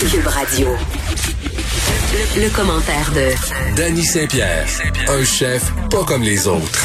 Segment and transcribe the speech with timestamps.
[0.00, 0.68] Cube Radio.
[2.12, 4.66] Le, le commentaire de Danny Saint-Pierre,
[5.08, 6.84] un chef pas comme les autres.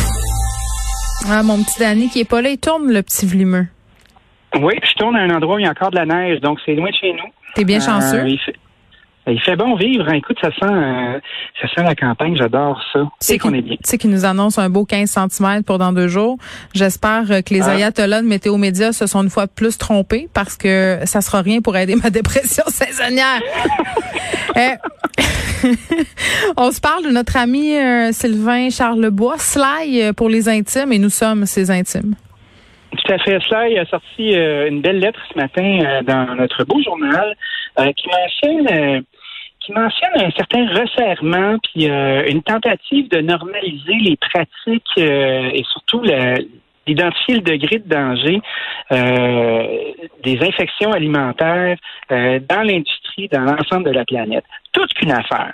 [1.27, 3.65] Ah, mon petit Danny qui est pas là, il tourne le petit vlimeux.
[4.61, 6.59] Oui, je tourne à un endroit où il y a encore de la neige, donc
[6.63, 7.31] c'est loin de chez nous.
[7.55, 8.19] T'es bien chanceux.
[8.19, 8.53] Euh, il, fait,
[9.27, 10.05] il fait bon vivre.
[10.09, 10.13] hein.
[10.15, 11.19] Écoute, ça sent, euh,
[11.61, 12.35] ça sent la campagne.
[12.35, 13.01] J'adore ça.
[13.19, 13.75] C'est qu'on est bien.
[13.75, 16.37] Tu sais qu'il nous annonce un beau 15 cm pour dans deux jours.
[16.73, 17.73] J'espère euh, que les Ah.
[17.75, 21.41] ayatollahs de Météo Média se sont une fois de plus trompés parce que ça sera
[21.41, 23.41] rien pour aider ma dépression saisonnière.
[24.57, 24.75] Euh,
[26.57, 31.09] on se parle de notre ami euh, Sylvain Charlebois, Sly pour les intimes, et nous
[31.11, 32.15] sommes ses intimes.
[32.91, 33.39] Tout à fait.
[33.41, 37.35] Sly a sorti euh, une belle lettre ce matin euh, dans notre beau journal
[37.79, 39.03] euh, qui mentionne
[39.59, 46.47] qui mentionne un certain resserrement puis une tentative de normaliser les pratiques et surtout le-
[46.87, 48.41] d'identifier le degré de danger
[48.91, 49.93] euh,
[50.23, 51.77] des infections alimentaires
[52.11, 54.45] euh, dans l'industrie, dans l'ensemble de la planète.
[54.71, 55.53] Toute qu'une affaire.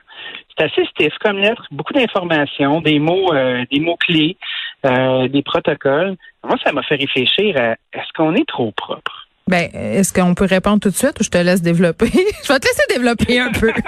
[0.58, 4.38] C'est assez stiff comme lettre, beaucoup d'informations, des mots, euh, des mots clés,
[4.86, 6.16] euh, des protocoles.
[6.44, 9.15] Moi, ça m'a fait réfléchir à est-ce qu'on est trop propre?
[9.48, 12.08] Ben, est-ce qu'on peut répondre tout de suite ou je te laisse développer?
[12.44, 13.72] je vais te laisser développer un peu.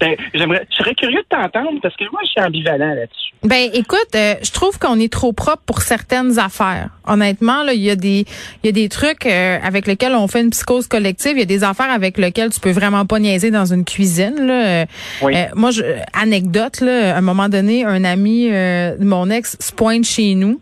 [0.00, 3.32] Ben, j'aimerais, je serais curieux de t'entendre parce que moi, je suis ambivalent là-dessus.
[3.44, 6.88] Ben, écoute, euh, je trouve qu'on est trop propre pour certaines affaires.
[7.06, 8.24] Honnêtement, là, il y a des,
[8.62, 11.32] il y a des trucs euh, avec lesquels on fait une psychose collective.
[11.34, 14.44] Il y a des affaires avec lesquelles tu peux vraiment pas niaiser dans une cuisine.
[14.44, 14.66] Là.
[14.82, 14.86] Euh,
[15.22, 15.36] Oui.
[15.36, 15.82] euh, moi, je,
[16.20, 20.60] anecdote, là, à un moment donné, un ami de mon ex se pointe chez nous.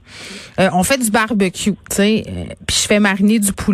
[0.59, 2.25] On fait du barbecue, tu sais,
[2.67, 3.70] puis je fais mariner du poulet.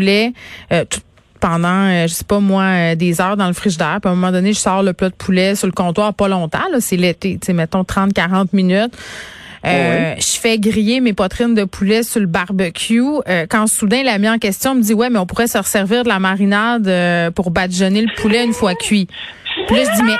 [0.72, 1.00] Euh, tout-
[1.40, 3.98] pendant, euh, je sais pas moi, euh, des heures dans le frigidaire.
[4.00, 6.28] Puis à un moment donné, je sors le plat de poulet sur le comptoir, pas
[6.28, 8.94] longtemps, là, c'est l'été, tu sais, mettons 30-40 minutes.
[9.66, 13.02] Euh, Je fais griller mes poitrines de poulet sur le barbecue.
[13.28, 16.08] Euh, quand soudain l'ami en question me dit ouais mais on pourrait se resservir de
[16.08, 19.08] la marinade euh, pour badigeonner le poulet une fois cuit.
[19.66, 20.16] Puis là je dis mais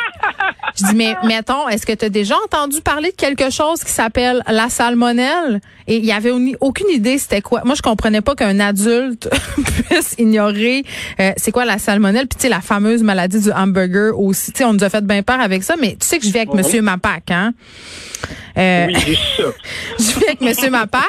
[0.78, 3.90] je dis mais mettons est-ce que tu as déjà entendu parler de quelque chose qui
[3.92, 5.60] s'appelle la salmonelle?
[5.88, 7.62] Et il y avait aucune idée c'était quoi.
[7.64, 9.28] Moi je comprenais pas qu'un adulte
[9.88, 10.84] puisse ignorer
[11.20, 14.52] euh, c'est quoi la salmonelle puis tu sais la fameuse maladie du hamburger aussi.
[14.52, 16.30] Tu sais on nous a fait bien peur avec ça mais tu sais que je
[16.30, 16.58] vis avec Oui.
[16.58, 17.52] monsieur Mapac hein.
[18.58, 19.42] Euh, Oui, ça.
[19.98, 21.02] je vais avec Monsieur Mapac.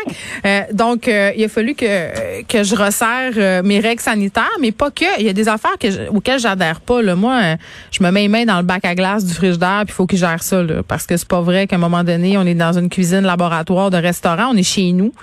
[0.45, 4.72] Euh, donc, euh, il a fallu que que je resserre euh, mes règles sanitaires, mais
[4.72, 5.06] pas que.
[5.19, 7.01] Il y a des affaires que je- auxquelles j'adhère pas.
[7.01, 7.16] Là.
[7.16, 7.56] Moi, euh,
[7.91, 10.06] je me mets les mains dans le bac à glace du frigidaire, puis il faut
[10.07, 12.53] qu'il gère ça, là, parce que c'est pas vrai qu'à un moment donné, on est
[12.56, 15.13] dans une cuisine laboratoire de restaurant, on est chez nous.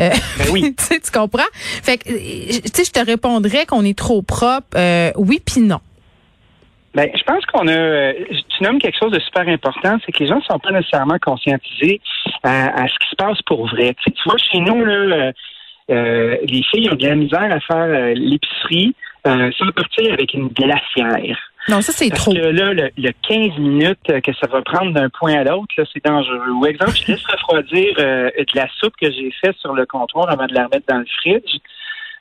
[0.00, 0.74] Euh, Ben oui.
[0.78, 1.42] tu sais, tu comprends?
[1.82, 4.66] Fait que, tu sais, je te répondrais qu'on est trop propre.
[4.76, 5.80] Euh, oui, puis non.
[6.94, 7.72] Ben, je pense qu'on a.
[7.72, 8.12] euh,
[8.48, 11.18] Tu nommes quelque chose de super important, c'est que les gens ne sont pas nécessairement
[11.20, 12.00] conscientisés
[12.42, 13.94] à, à ce qui se passe pour vrai.
[13.94, 15.32] Tu, sais, tu vois, chez nous, là, euh,
[15.90, 18.94] euh, les filles ont de la misère à faire euh, l'épicerie
[19.26, 21.38] euh, sans partir avec une glacière.
[21.68, 22.32] Non, ça, c'est Parce trop.
[22.32, 25.74] que là, le, le 15 minutes euh, que ça va prendre d'un point à l'autre,
[25.76, 26.50] là, c'est dangereux.
[26.52, 30.30] Ou exemple, je laisse refroidir euh, de la soupe que j'ai faite sur le comptoir
[30.30, 31.58] avant de la remettre dans le fridge.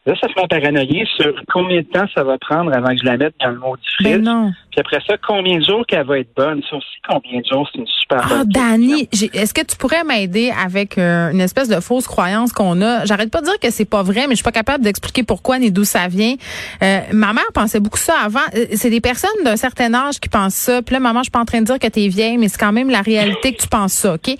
[0.07, 2.97] Là, ça se met à paranoïer sur combien de temps ça va prendre avant que
[3.01, 4.13] je la mette dans le maudit fridge.
[4.15, 4.51] Ben non.
[4.71, 6.61] Puis après ça, combien de jours qu'elle va être bonne?
[6.69, 10.03] Ça aussi, combien de jours, c'est une super Ah, bonne Dani, est-ce que tu pourrais
[10.05, 13.03] m'aider avec euh, une espèce de fausse croyance qu'on a?
[13.05, 15.59] J'arrête pas de dire que c'est pas vrai, mais je suis pas capable d'expliquer pourquoi
[15.59, 16.35] ni d'où ça vient.
[16.81, 18.39] Euh, ma mère pensait beaucoup ça avant.
[18.55, 20.81] Euh, C'est des personnes d'un certain âge qui pensent ça.
[20.81, 22.59] Puis là, maman, je suis pas en train de dire que t'es vieille, mais c'est
[22.59, 24.29] quand même la réalité que tu penses ça, OK?
[24.29, 24.35] Euh,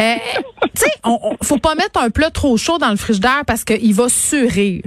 [0.62, 3.62] tu sais, on, on- faut pas mettre un plat trop chaud dans le frigidaire parce
[3.64, 4.82] qu'il va surir.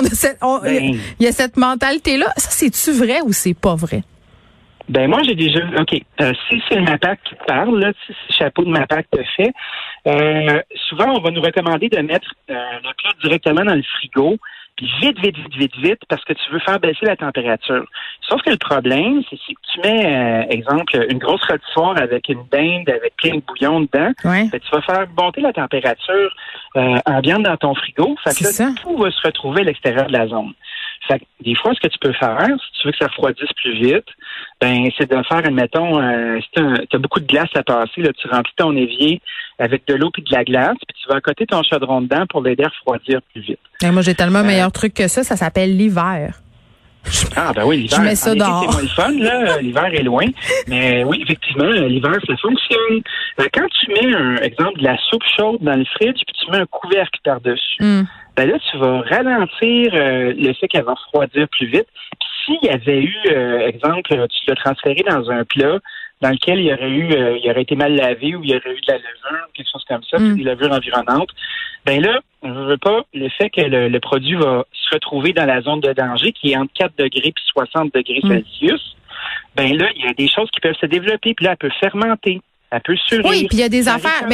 [0.00, 0.98] Tu sais, on a cette, on- Ben.
[1.20, 2.26] il y a cette mentalité-là.
[2.36, 4.02] Ça, c'est-tu vrai ou c'est pas vrai?
[4.88, 5.60] Ben moi, j'ai déjà...
[5.80, 8.70] OK, euh, si c'est le MAPAC qui te parle, là, si c'est le chapeau de
[8.70, 9.50] MAPAC te fait,
[10.06, 10.60] euh,
[10.90, 14.36] souvent, on va nous recommander de mettre euh, le plat directement dans le frigo,
[14.80, 17.84] vite, vite, vite, vite, vite, parce que tu veux faire baisser la température.
[18.28, 22.44] Sauf que le problème, c'est si tu mets, euh, exemple, une grosse rôtissoire avec une
[22.50, 24.48] dinde, avec plein de bouillon dedans, Ouais.
[24.50, 26.34] que tu vas faire monter la température
[26.76, 28.16] euh, ambiante dans ton frigo.
[28.24, 28.70] Fait que là, ça.
[28.82, 30.52] tout va se retrouver à l'extérieur de la zone.
[31.06, 33.52] Fait que des fois, ce que tu peux faire, si tu veux que ça refroidisse
[33.62, 34.06] plus vite,
[34.60, 38.10] ben c'est de faire, admettons, euh, si tu as beaucoup de glace à passer, là,
[38.12, 39.20] tu remplis ton évier
[39.58, 42.42] avec de l'eau puis de la glace, puis tu vas accoter ton chaudron dedans pour
[42.42, 43.58] l'aider à refroidir plus vite.
[43.82, 45.22] Et moi, j'ai tellement un Euh, meilleur truc que ça.
[45.22, 46.40] Ça s'appelle l'hiver.
[47.36, 47.98] Ah ben oui, l'hiver.
[47.98, 48.30] Je mets ça.
[48.32, 49.58] C'est moins le fun, là.
[49.60, 50.26] L'hiver est loin.
[50.68, 53.02] Mais oui, effectivement, l'hiver, ça fonctionne.
[53.40, 56.50] Euh, Quand tu mets un exemple de la soupe chaude dans le fridge, puis tu
[56.50, 58.06] mets un couvercle par-dessus, Hum.
[58.36, 61.86] ben là, tu vas ralentir euh, le fait qu'elle va refroidir plus vite.
[62.20, 62.28] Puis
[62.60, 64.16] s'il y avait eu, euh, exemple, tu
[64.48, 65.78] l'as transféré dans un plat,
[66.24, 68.56] dans lequel il y aurait eu, euh, il aurait été mal lavé ou il y
[68.56, 70.36] aurait eu de la levure, quelque chose comme ça, Mm.
[70.36, 71.28] des levures environnantes.
[71.84, 75.44] Ben là, je veux pas le fait que le, le produit va se retrouver dans
[75.44, 78.28] la zone de danger qui est entre 4 degrés puis 60 degrés Mm.
[78.42, 78.96] Celsius.
[79.54, 81.74] Ben là, il y a des choses qui peuvent se développer, puis là, elle peut
[81.78, 83.24] fermenter, elle peut surir.
[83.26, 84.26] Oui, puis il y a des Ça affaires.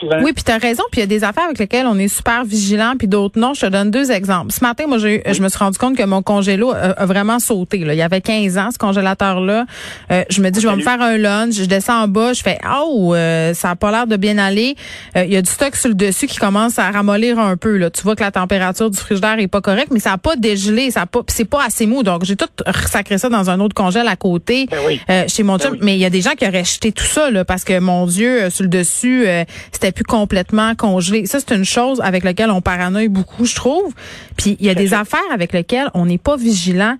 [0.00, 0.16] souvent.
[0.22, 0.82] oui, puis tu as raison.
[0.90, 3.54] Puis il y a des affaires avec lesquelles on est super vigilant, puis d'autres non.
[3.54, 4.52] Je te donne deux exemples.
[4.52, 7.38] Ce matin, moi, j'ai, je me suis rendu compte que mon congélo a, a vraiment
[7.38, 7.78] sauté.
[7.78, 7.94] Là.
[7.94, 9.66] Il y avait 15 ans, ce congélateur-là.
[10.10, 11.54] Euh, je me dis, je vais me faire un lunch.
[11.54, 12.32] Je descends en bas.
[12.32, 14.74] Je fais, oh, euh, ça a pas l'air de bien aller.
[15.16, 17.76] Euh, Il y a du stock sur le dessus qui commence à ramollir un peu.
[17.76, 17.90] Là.
[17.90, 20.90] Tu vois que la température du frigidaire est pas correcte, mais ça a pas dégelé.
[20.90, 22.02] Ça a pas, c'est pas assez mou.
[22.02, 22.48] Donc, j'ai tout
[22.90, 25.00] sacré ça dans un autre congèle à côté Ben oui.
[25.10, 25.72] euh, chez mon Ben chum.
[25.74, 25.78] oui.
[25.82, 28.06] Mais il y a des gens qui auraient jeté tout ça là, parce que, mon
[28.06, 31.26] Dieu, euh, sur le dessus, euh, c'était plus complètement congelé.
[31.26, 33.92] Ça, c'est une chose avec laquelle on paranoïe beaucoup, je trouve.
[34.36, 36.96] Puis il y a des affaires avec lesquelles on n'est pas vigilant.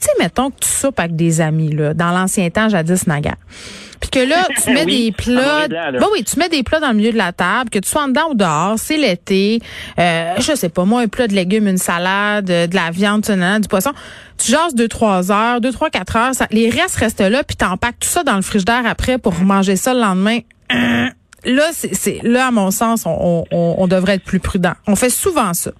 [0.00, 3.34] Tu sais, mettons que tu soupes avec des amis, là, dans l'ancien temps, jadis naguère.
[4.00, 5.66] Puis que là, tu mets Oui, des plats.
[5.66, 5.90] blanc.
[5.92, 8.04] Ben oui, tu mets des plats dans le milieu de la table, que tu sois
[8.04, 9.60] en dedans ou dehors, c'est l'été.
[9.98, 13.22] Euh, je sais pas, moi, un plat de légumes, une salade, euh, de la viande,
[13.22, 13.90] du poisson.
[14.38, 16.34] Tu jases deux, trois heures, deux, trois, quatre heures.
[16.34, 19.76] Ça, les restes restent là, puis t'empactes tout ça dans le frigidaire après pour manger
[19.76, 20.38] ça le lendemain.
[20.70, 21.10] Hein?
[21.44, 24.74] Là, c'est, là, à mon sens, on, on, on devrait être plus prudent.
[24.86, 25.70] On fait souvent ça.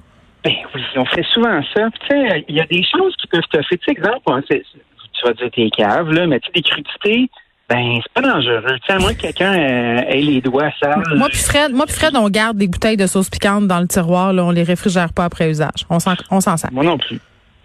[0.44, 1.88] Ben oui, on fait souvent ça.
[2.00, 3.66] Tu sais, il y a des choses qui peuvent te faire.
[3.69, 7.28] Tu sais, exemple, hein, tu vas dire tes caves, là, mais tu des crudités,
[7.69, 8.62] ben, c'est pas dangereux.
[8.64, 11.02] Tu sais, à moins que quelqu'un euh, ait les doigts sales.
[11.16, 13.88] Moi puis Fred, moi puis Fred, on garde des bouteilles de sauce piquante dans le
[13.88, 15.87] tiroir, là, on les réfrigère pas après usage.
[15.90, 16.72] On s'en, on s'en sert.
[16.72, 17.20] Moi non plus.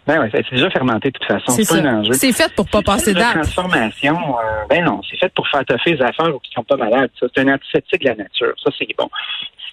[0.06, 1.52] Ben oui, c'est déjà fermenté de toute façon.
[1.52, 2.14] C'est pas un enjeu.
[2.14, 3.34] C'est fait pour pas C'est passer une date.
[3.34, 6.76] transformation, euh, ben non, c'est fait pour faire toffer les affaires ou qui sont pas
[6.76, 7.10] malades.
[7.20, 8.54] C'est un antiseptique de la nature.
[8.64, 9.10] Ça, c'est bon.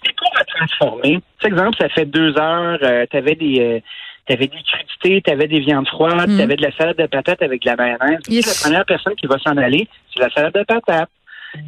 [0.03, 1.19] C'est pour la transformer.
[1.39, 3.79] Tu exemple, ça fait deux heures, euh, t'avais des, euh,
[4.25, 6.37] t'avais des crudités, t'avais des viandes froides, Mm.
[6.37, 8.19] t'avais de la salade de patates avec de la mayonnaise.
[8.29, 8.47] Yes.
[8.47, 11.09] La première personne qui va s'en aller, c'est la salade de patates.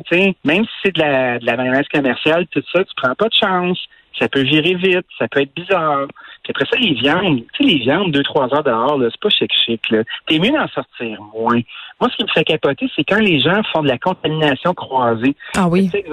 [0.09, 3.13] Tu sais, même si c'est de la, de la mayonnaise commerciale, tout ça, tu prends
[3.15, 3.77] pas de chance.
[4.17, 6.05] Ça peut virer vite, ça peut être bizarre.
[6.43, 9.21] Puis après ça, les viandes, tu sais, les viandes, deux, trois heures dehors, là, c'est
[9.21, 10.03] pas chic-chic, là.
[10.27, 11.61] T'es mieux d'en sortir moins.
[12.01, 15.35] Moi, ce qui me fait capoter, c'est quand les gens font de la contamination croisée.
[15.55, 15.89] Ah oui.
[15.93, 16.03] Tu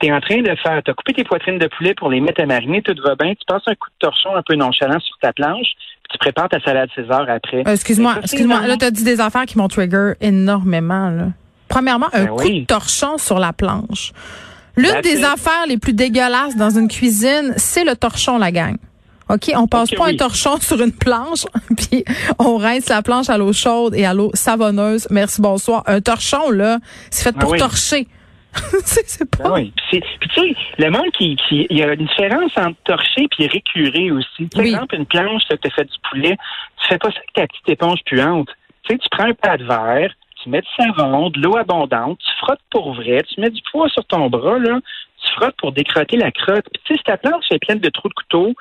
[0.00, 2.46] t'es en train de faire, t'as coupé tes poitrines de poulet pour les mettre à
[2.46, 5.32] mariner, tout va bien, tu passes un coup de torchon un peu nonchalant sur ta
[5.32, 7.58] planche, puis tu prépares ta salade César après.
[7.66, 8.66] Euh, excuse-moi, excuse-moi.
[8.66, 11.26] Là, t'as dit des affaires qui m'ont trigger énormément, là.
[11.68, 12.60] Premièrement, un Ben coup oui.
[12.62, 14.12] de torchon sur la planche.
[14.76, 18.76] L'une des affaires les plus dégueulasses dans une cuisine, c'est le torchon, la gang.
[19.30, 21.44] OK, on passe pas un torchon sur une planche,
[21.76, 22.04] puis
[22.38, 25.06] on rince la planche à l'eau chaude et à l'eau savonneuse.
[25.10, 25.84] Merci, bonsoir.
[25.86, 26.78] Un torchon, là,
[27.10, 27.58] c'est fait Ah pour oui.
[27.58, 28.06] torcher.
[28.84, 29.44] c'est c'est pas...
[29.44, 29.72] Ben oui.
[29.90, 33.46] Puis, tu sais, le monde qui, qui, il y a une différence entre torcher puis
[33.46, 34.48] récurer aussi.
[34.56, 34.70] Oui.
[34.70, 36.36] exemple, une planche, tu as fait du poulet,
[36.82, 38.48] tu fais pas ça avec ta petite éponge puante.
[38.82, 40.12] Tu sais, tu prends un pas de verre,
[40.42, 43.88] tu mets du savon, de l'eau abondante, tu frottes pour vrai, tu mets du poids
[43.88, 44.80] sur ton bras, là,
[45.22, 46.64] tu frottes pour décrotter la crotte.
[46.72, 48.54] Puis tu sais, si ta planche est pleine de trous de couteau,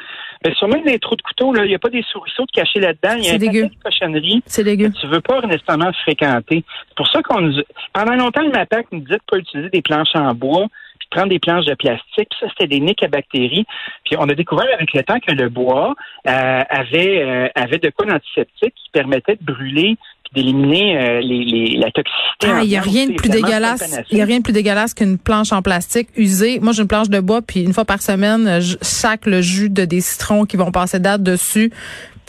[0.44, 2.80] ben sur même des trous de couteau, il n'y a pas des souriceaux de cachés
[2.80, 3.64] là-dedans, il y a un dégueu.
[3.64, 4.92] paquet de cochonneries C'est dégueu.
[5.00, 6.64] tu veux pas nécessairement fréquenter.
[6.90, 7.54] C'est pour ça qu'on nous...
[7.94, 10.68] Pendant longtemps, le MAPAC nous disait de pas utiliser des planches en bois,
[11.10, 12.30] prendre des planches de plastique.
[12.40, 13.66] Ça, c'était des niques à bactéries.
[14.06, 15.96] Puis on a découvert avec le temps que le bois
[16.28, 19.98] euh, avait, euh, avait de quoi d'antiseptique qui permettait de brûler
[20.34, 22.48] d'éliminer euh, les, les, la toxicité.
[22.48, 24.00] Ah, il y a rien de plus dégueulasse.
[24.12, 26.60] Il y a rien de plus dégueulasse qu'une planche en plastique usée.
[26.60, 29.72] Moi, j'ai une planche de bois, puis une fois par semaine, je sac le jus
[29.72, 31.72] de des citrons qui vont passer date dessus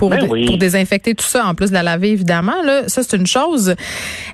[0.01, 0.47] pour, Ben oui.
[0.47, 2.63] pour désinfecter tout ça, en plus de la laver, évidemment.
[2.65, 3.75] Là, ça, c'est une chose.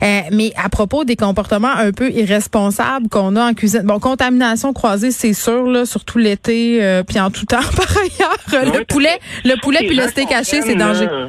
[0.03, 4.73] Euh, mais à propos des comportements un peu irresponsables qu'on a en cuisine, bon, contamination
[4.73, 7.57] croisée, c'est sûr, là, surtout l'été, euh, puis en tout temps.
[7.77, 11.07] Par ailleurs, Oui, le poulet, le poulet puis le steak haché, c'est comprennent, danger.
[11.07, 11.29] là.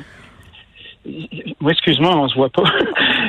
[1.59, 2.63] Moi, excuse-moi, on se voit pas.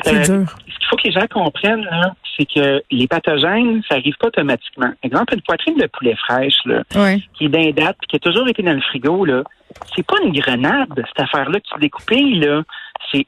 [0.05, 0.55] C'est Euh, dur.
[0.67, 4.92] qu'il faut que les gens comprennent, là, c'est que les pathogènes, ça arrive pas automatiquement.
[5.02, 7.18] Exemple, une poitrine de poulet fraîche, là, Ouais.
[7.35, 9.42] qui est d'un date, qui a toujours été dans le frigo, là,
[9.95, 12.62] c'est pas une grenade, cette affaire-là que tu découpes, là.
[13.12, 13.25] C'est,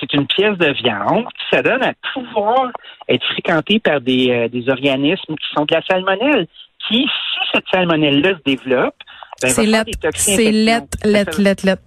[0.00, 2.70] c'est une pièce de viande qui ça donne à pouvoir
[3.08, 6.46] être fréquentée par des, euh, des organismes qui sont de la salmonelle,
[6.88, 8.94] qui, si cette salmonelle-là se développe,
[9.42, 11.82] ben, C'est lettre, c'est lettre, lettre, lettre.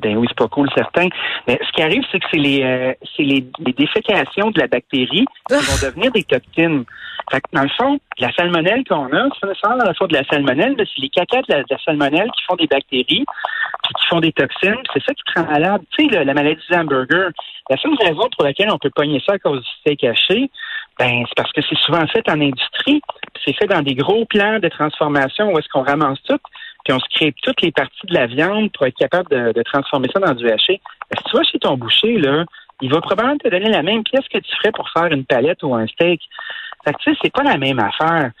[0.00, 1.08] Ben oui, c'est pas cool, certain.
[1.46, 4.66] Mais ce qui arrive, c'est que c'est les, euh, c'est les, les défécations de la
[4.66, 6.84] bactérie qui vont devenir des toxines.
[7.30, 10.16] Fait que, dans le fond, la salmonelle qu'on a, c'est pas nécessairement la faute de
[10.16, 13.24] la salmonelle, mais c'est les cacas de la, de la salmonelle qui font des bactéries,
[13.84, 14.82] puis qui font des toxines.
[14.92, 15.82] C'est ça qui te rend malade.
[15.96, 17.30] Tu sais, la maladie du hamburger,
[17.70, 20.50] la seule raison pour laquelle on peut pogner ça à cause du steak haché,
[20.98, 23.00] ben, c'est parce que c'est souvent fait en industrie.
[23.44, 26.38] C'est fait dans des gros plans de transformation où est-ce qu'on ramasse tout,
[26.84, 30.08] puis on se toutes les parties de la viande pour être capable de, de transformer
[30.12, 30.80] ça dans du haché.
[31.10, 32.44] Ben, si tu vas chez ton boucher, là,
[32.80, 35.62] il va probablement te donner la même pièce que tu ferais pour faire une palette
[35.62, 36.20] ou un steak.
[36.84, 38.32] Fait que, tu sais, c'est pas la même affaire.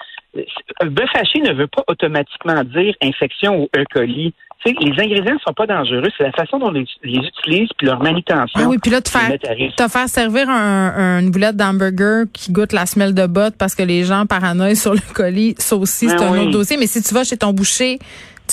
[0.80, 3.84] Un bœuf haché ne veut pas automatiquement dire infection ou E.
[3.92, 4.34] coli.
[4.64, 8.00] Les ingrédients ne sont pas dangereux, c'est la façon dont les, les utilisent puis leur
[8.00, 8.60] manutention.
[8.62, 12.72] Ah oui, puis là, te faire, te faire servir un, une boulette d'hamburger qui goûte
[12.72, 16.16] la semelle de botte parce que les gens paranoïent sur le colis, ça aussi, c'est
[16.16, 16.76] ben un autre dossier.
[16.76, 17.98] Mais si tu vas chez ton boucher,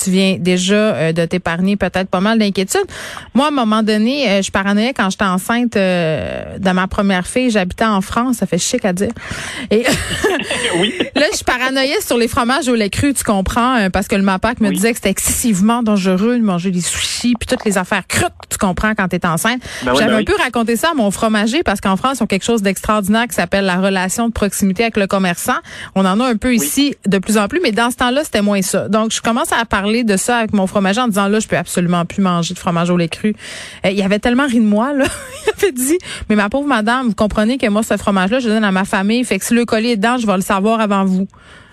[0.02, 2.86] tu viens déjà euh, de t'épargner peut-être pas mal d'inquiétudes.
[3.34, 7.26] Moi, à un moment donné, euh, je paranoïais quand j'étais enceinte euh, de ma première
[7.26, 7.50] fille.
[7.50, 9.12] J'habitais en France, ça fait chic à dire.
[9.70, 9.84] Et
[10.80, 10.94] oui.
[11.14, 14.60] là, je paranoïais sur les fromages au lait cru, tu comprends, parce que le MAPAC
[14.60, 18.26] me disait que c'était excessivement dangereux de manger des sushis puis toutes les affaires crues,
[18.48, 19.60] tu comprends, quand tu es enceinte.
[19.84, 22.26] Ben J'avais ben un peu raconté ça à mon fromager parce qu'en France, ils ont
[22.26, 25.58] quelque chose d'extraordinaire qui s'appelle la relation de proximité avec le commerçant.
[25.94, 28.42] On en a un peu ici de plus en plus, mais dans ce temps-là, c'était
[28.42, 28.88] moins ça.
[28.88, 31.56] Donc, je commence à parler de ça avec mon fromager en disant là, je peux
[31.56, 33.34] absolument plus manger de fromage au lait cru.
[33.84, 35.04] Euh, il avait tellement ri de moi là.
[35.46, 38.48] il avait dit mais ma pauvre madame, vous comprenez que moi ce fromage là, je
[38.48, 40.42] le donne à ma famille, fait que si le colis est dedans, je vais le
[40.42, 41.28] savoir avant vous.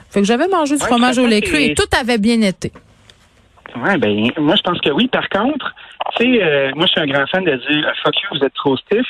[0.10, 2.72] Fait que j'avais mangé du fromage au lait cru et tout avait bien été.
[3.76, 5.08] Ouais, ben moi je pense que oui.
[5.08, 5.74] Par contre,
[6.16, 8.54] tu sais, euh, moi je suis un grand fan de dire fuck you, vous êtes
[8.54, 9.06] trop stiff,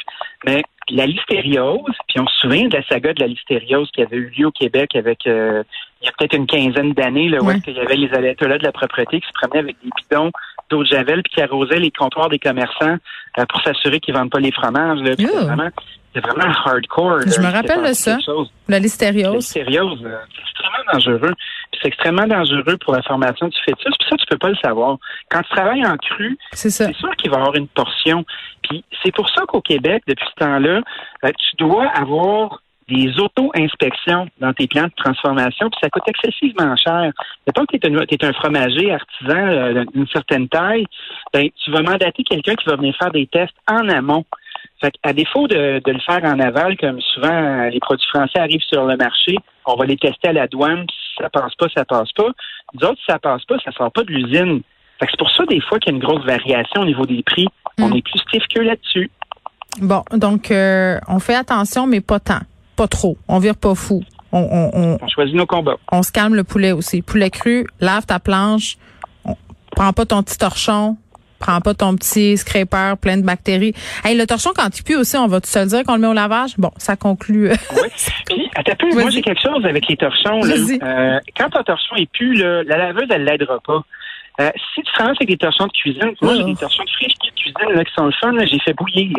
[0.45, 4.17] mais la listériose, puis on se souvient de la saga de la listériose qui avait
[4.17, 5.63] eu lieu au Québec avec euh,
[6.01, 8.63] il y a peut-être une quinzaine d'années, là, où il y avait les là de
[8.63, 10.31] la propreté qui se promenaient avec des bidons
[10.69, 12.97] d'eau de javel puis qui arrosaient les comptoirs des commerçants
[13.37, 14.99] euh, pour s'assurer qu'ils vendent pas les fromages.
[14.99, 17.19] Là, c'est vraiment, hardcore.
[17.27, 18.17] Je me rappelle de ça.
[18.67, 19.31] La listériose.
[19.31, 21.33] La listériose, euh, c'est extrêmement dangereux.
[21.79, 23.93] c'est extrêmement dangereux pour la formation du fœtus.
[23.99, 24.97] Puis ça, tu peux pas le savoir.
[25.29, 28.25] Quand tu travailles en cru, c'est sûr qu'il va y avoir une portion.
[28.63, 30.81] Puis c'est pour ça qu'au Québec, depuis ce temps-là,
[31.23, 36.75] euh, tu dois avoir des auto-inspections dans tes plans de transformation, puis ça coûte excessivement
[36.77, 37.11] cher.
[37.45, 40.85] Mettons que tu es, un fromager artisan euh, d'une certaine taille,
[41.33, 44.25] ben, tu vas mandater quelqu'un qui va venir faire des tests en amont.
[44.81, 48.85] Fait à défaut de, le faire en aval, comme souvent les produits français arrivent sur
[48.85, 51.83] le marché, on va les tester à la douane, puis si ça passe pas, ça
[51.83, 52.29] passe pas.
[52.75, 54.61] D'autres, si ça passe pas, ça sort pas de l'usine.
[55.01, 57.47] c'est pour ça, des fois, qu'il y a une grosse variation au niveau des prix.
[57.79, 57.97] On hmm.
[57.97, 59.09] est plus stiff que là-dessus.
[59.81, 62.41] Bon, donc euh, on fait attention, mais pas tant
[62.77, 63.17] pas trop.
[63.27, 64.01] On vire pas fou.
[64.31, 65.77] On, choisit nos combats.
[65.91, 67.01] On se calme le poulet aussi.
[67.01, 68.77] Poulet cru, lave ta planche.
[69.25, 69.35] On,
[69.75, 70.97] prends pas ton petit torchon.
[71.39, 73.73] Prends pas ton petit scraper plein de bactéries.
[74.03, 76.07] Hey, le torchon, quand il pue aussi, on va tout se dire qu'on le met
[76.07, 76.57] au lavage?
[76.57, 77.49] Bon, ça conclut.
[77.49, 77.89] oui.
[78.25, 80.41] Puis, à peu, moi, j'ai quelque chose avec les torchons.
[80.43, 83.83] Euh, quand ton torchon est pu, la laveuse, elle l'aidera pas.
[84.39, 87.13] Euh, si tu commences avec des torchons de cuisine, moi, j'ai des torchons de friche
[87.13, 89.15] de cuisine là, qui sont le fun, j'ai fait bouillir.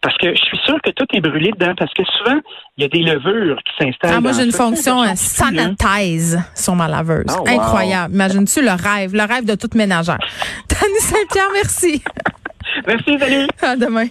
[0.00, 2.38] Parce que je suis sûr que tout est brûlé dedans, parce que souvent,
[2.76, 4.14] il y a des levures qui s'installent.
[4.14, 7.26] Ah, moi, j'ai une fonction euh, sanitize sur ma laveuse.
[7.36, 8.14] Oh, Incroyable.
[8.14, 10.18] Imagine-tu le rêve, le rêve de toute ménagère.
[10.68, 12.02] Tani Saint-Pierre, merci.
[12.86, 13.48] merci, salut.
[13.60, 14.06] À demain.